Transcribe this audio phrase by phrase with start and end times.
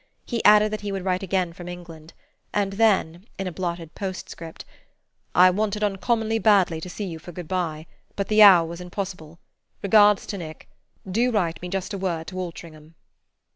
[0.25, 2.13] He added that he would write again from England,
[2.51, 4.65] and then in a blotted postscript:
[5.35, 7.85] "I wanted uncommonly badly to see you for good bye,
[8.15, 9.37] but the hour was impossible.
[9.83, 10.67] Regards to Nick.
[11.07, 12.95] Do write me just a word to Altringham."